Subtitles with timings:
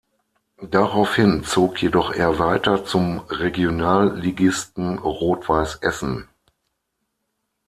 [0.67, 6.27] Daraufhin zog jedoch er weiter zum Regionalligisten Rot-Weiss Essen.